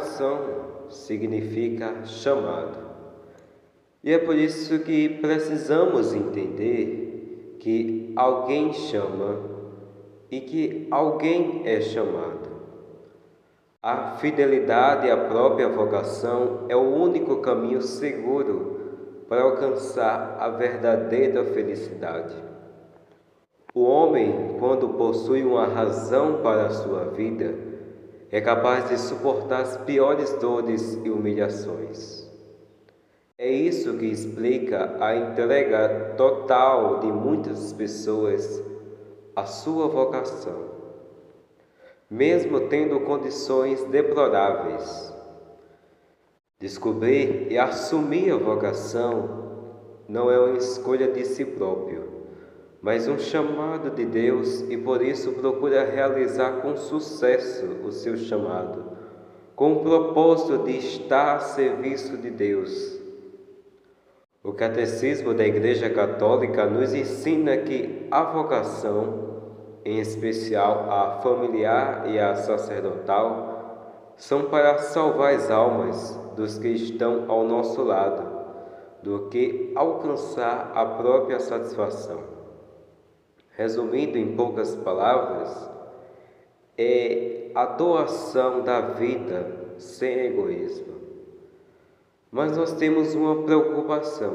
vocação 0.00 0.40
significa 0.88 2.04
chamado. 2.06 2.78
E 4.02 4.12
é 4.12 4.18
por 4.18 4.34
isso 4.34 4.78
que 4.80 5.08
precisamos 5.20 6.14
entender 6.14 7.56
que 7.60 8.12
alguém 8.16 8.72
chama 8.72 9.38
e 10.30 10.40
que 10.40 10.88
alguém 10.90 11.62
é 11.66 11.80
chamado. 11.82 12.48
A 13.82 14.12
fidelidade 14.12 15.10
à 15.10 15.16
própria 15.16 15.68
vocação 15.68 16.66
é 16.68 16.76
o 16.76 16.94
único 16.94 17.36
caminho 17.36 17.82
seguro 17.82 18.78
para 19.28 19.42
alcançar 19.42 20.36
a 20.40 20.48
verdadeira 20.48 21.44
felicidade. 21.44 22.34
O 23.74 23.82
homem, 23.82 24.56
quando 24.58 24.88
possui 24.90 25.44
uma 25.44 25.66
razão 25.66 26.40
para 26.42 26.66
a 26.66 26.70
sua 26.70 27.04
vida, 27.04 27.69
é 28.32 28.40
capaz 28.40 28.88
de 28.88 28.98
suportar 28.98 29.62
as 29.62 29.76
piores 29.78 30.32
dores 30.34 30.98
e 31.04 31.10
humilhações. 31.10 32.28
É 33.36 33.50
isso 33.50 33.96
que 33.96 34.06
explica 34.06 34.96
a 35.00 35.16
entrega 35.16 36.14
total 36.16 37.00
de 37.00 37.06
muitas 37.06 37.72
pessoas 37.72 38.62
à 39.34 39.46
sua 39.46 39.88
vocação, 39.88 40.70
mesmo 42.08 42.68
tendo 42.68 43.00
condições 43.00 43.82
deploráveis. 43.84 45.14
Descobrir 46.60 47.50
e 47.50 47.58
assumir 47.58 48.30
a 48.30 48.36
vocação 48.36 49.40
não 50.06 50.30
é 50.30 50.38
uma 50.38 50.58
escolha 50.58 51.10
de 51.10 51.24
si 51.24 51.44
próprio, 51.44 52.10
mas 52.82 53.06
um 53.06 53.18
chamado 53.18 53.90
de 53.90 54.06
Deus 54.06 54.62
e 54.62 54.76
por 54.76 55.02
isso 55.02 55.32
procura 55.32 55.84
realizar 55.84 56.62
com 56.62 56.76
sucesso 56.76 57.66
o 57.84 57.92
seu 57.92 58.16
chamado, 58.16 58.84
com 59.54 59.74
o 59.74 59.80
propósito 59.80 60.64
de 60.64 60.78
estar 60.78 61.36
a 61.36 61.40
serviço 61.40 62.16
de 62.16 62.30
Deus. 62.30 62.98
O 64.42 64.54
Catecismo 64.54 65.34
da 65.34 65.46
Igreja 65.46 65.90
Católica 65.90 66.64
nos 66.64 66.94
ensina 66.94 67.58
que 67.58 68.06
a 68.10 68.22
vocação, 68.22 69.42
em 69.84 69.98
especial 69.98 70.90
a 70.90 71.20
familiar 71.20 72.08
e 72.08 72.18
a 72.18 72.34
sacerdotal, 72.34 74.14
são 74.16 74.44
para 74.44 74.78
salvar 74.78 75.34
as 75.34 75.50
almas 75.50 76.18
dos 76.36 76.58
que 76.58 76.68
estão 76.68 77.26
ao 77.28 77.44
nosso 77.44 77.82
lado, 77.82 78.40
do 79.02 79.28
que 79.28 79.72
alcançar 79.76 80.72
a 80.74 80.86
própria 80.86 81.38
satisfação. 81.38 82.39
Resumindo 83.60 84.16
em 84.16 84.34
poucas 84.34 84.74
palavras, 84.74 85.70
é 86.78 87.50
a 87.54 87.66
doação 87.66 88.62
da 88.62 88.80
vida 88.80 89.74
sem 89.76 90.20
egoísmo. 90.20 90.94
Mas 92.32 92.56
nós 92.56 92.72
temos 92.72 93.14
uma 93.14 93.42
preocupação. 93.42 94.32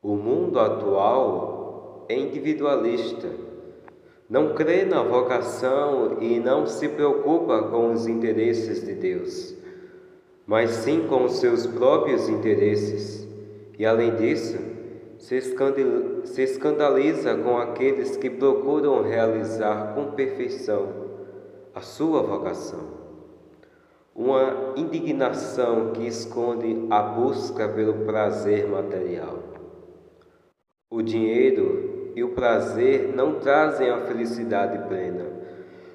O 0.00 0.14
mundo 0.14 0.60
atual 0.60 2.06
é 2.08 2.16
individualista 2.16 3.28
não 4.28 4.54
crê 4.54 4.84
na 4.84 5.02
vocação 5.02 6.18
e 6.20 6.38
não 6.38 6.66
se 6.66 6.88
preocupa 6.88 7.62
com 7.64 7.92
os 7.92 8.06
interesses 8.06 8.84
de 8.84 8.94
Deus, 8.94 9.56
mas 10.46 10.70
sim 10.70 11.06
com 11.08 11.24
os 11.24 11.38
seus 11.38 11.66
próprios 11.66 12.28
interesses, 12.28 13.26
e 13.76 13.84
além 13.84 14.14
disso, 14.16 14.58
se 15.18 16.42
escandaliza 16.42 17.34
com 17.36 17.58
aqueles 17.58 18.16
que 18.16 18.28
procuram 18.28 19.02
realizar 19.02 19.94
com 19.94 20.12
perfeição 20.12 21.06
a 21.74 21.80
sua 21.80 22.22
vocação. 22.22 22.96
Uma 24.14 24.72
indignação 24.76 25.92
que 25.92 26.06
esconde 26.06 26.86
a 26.88 27.02
busca 27.02 27.68
pelo 27.68 28.06
prazer 28.06 28.66
material. 28.66 29.42
O 30.90 31.02
dinheiro 31.02 32.12
e 32.14 32.24
o 32.24 32.30
prazer 32.30 33.14
não 33.14 33.34
trazem 33.40 33.90
a 33.90 34.00
felicidade 34.06 34.88
plena, 34.88 35.26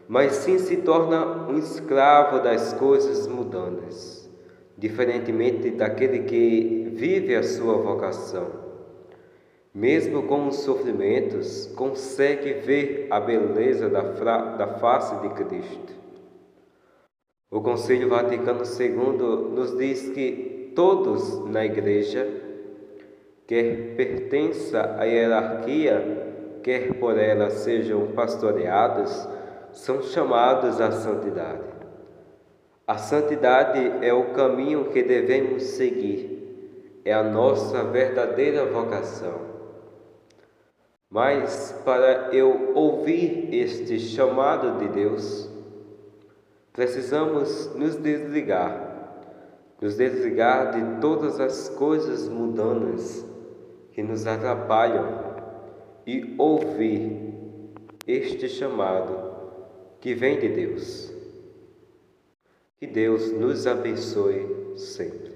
mas 0.08 0.34
sim 0.34 0.60
se 0.60 0.78
torna 0.78 1.48
um 1.50 1.58
escravo 1.58 2.40
das 2.44 2.74
coisas 2.74 3.26
mudanas, 3.26 4.30
diferentemente 4.78 5.72
daquele 5.72 6.20
que 6.20 6.92
vive 6.94 7.36
a 7.36 7.42
sua 7.42 7.78
vocação. 7.78 8.61
Mesmo 9.74 10.24
com 10.24 10.48
os 10.48 10.58
sofrimentos, 10.58 11.68
consegue 11.78 12.54
ver 12.54 13.08
a 13.10 13.22
beleza 13.22 13.88
da, 13.90 14.02
da 14.02 14.68
face 14.80 15.16
de 15.22 15.30
Cristo. 15.30 15.94
O 17.50 17.62
Conselho 17.62 18.10
Vaticano 18.10 18.64
II 18.64 19.54
nos 19.54 19.78
diz 19.78 20.10
que 20.10 20.72
todos 20.76 21.46
na 21.50 21.66
Igreja 21.66 22.28
quer 23.48 23.96
pertença 23.96 24.96
à 24.98 25.06
hierarquia, 25.06 26.60
quer 26.64 26.94
por 27.00 27.18
ela 27.18 27.50
sejam 27.50 28.08
pastoreados, 28.08 29.28
são 29.72 30.02
chamados 30.02 30.82
à 30.82 30.92
santidade. 30.92 31.64
A 32.86 32.98
santidade 32.98 34.06
é 34.06 34.14
o 34.14 34.34
caminho 34.34 34.86
que 34.86 35.02
devemos 35.02 35.64
seguir, 35.64 37.00
é 37.06 37.14
a 37.14 37.24
nossa 37.24 37.84
verdadeira 37.86 38.66
vocação. 38.66 39.51
Mas 41.12 41.74
para 41.84 42.34
eu 42.34 42.72
ouvir 42.74 43.54
este 43.54 44.00
chamado 44.00 44.80
de 44.80 44.88
Deus, 44.88 45.50
precisamos 46.72 47.76
nos 47.76 47.98
desligar, 47.98 49.20
nos 49.82 49.98
desligar 49.98 50.72
de 50.72 51.02
todas 51.02 51.38
as 51.42 51.68
coisas 51.68 52.30
mundanas 52.30 53.26
que 53.92 54.02
nos 54.02 54.26
atrapalham 54.26 55.36
e 56.08 56.34
ouvir 56.38 57.34
este 58.08 58.48
chamado 58.48 59.34
que 60.00 60.14
vem 60.14 60.40
de 60.40 60.48
Deus. 60.48 61.14
Que 62.80 62.88
Deus 62.88 63.34
nos 63.34 63.68
abençoe 63.68 64.78
sempre. 64.78 65.31